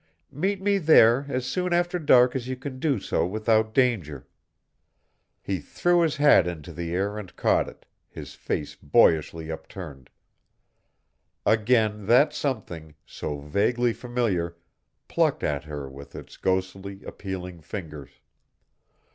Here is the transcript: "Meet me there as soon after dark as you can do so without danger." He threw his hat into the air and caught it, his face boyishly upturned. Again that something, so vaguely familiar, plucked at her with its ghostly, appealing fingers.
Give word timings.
"Meet 0.31 0.59
me 0.63 0.79
there 0.79 1.27
as 1.29 1.45
soon 1.45 1.73
after 1.73 1.99
dark 1.99 2.35
as 2.35 2.47
you 2.47 2.55
can 2.55 2.79
do 2.79 2.99
so 2.99 3.23
without 3.23 3.71
danger." 3.71 4.25
He 5.43 5.59
threw 5.59 6.01
his 6.01 6.15
hat 6.17 6.47
into 6.47 6.73
the 6.73 6.91
air 6.91 7.19
and 7.19 7.35
caught 7.35 7.69
it, 7.69 7.85
his 8.09 8.33
face 8.33 8.73
boyishly 8.75 9.51
upturned. 9.51 10.09
Again 11.45 12.07
that 12.07 12.33
something, 12.33 12.95
so 13.05 13.37
vaguely 13.41 13.93
familiar, 13.93 14.55
plucked 15.07 15.43
at 15.43 15.65
her 15.65 15.87
with 15.87 16.15
its 16.15 16.35
ghostly, 16.35 17.03
appealing 17.03 17.61
fingers. 17.61 18.09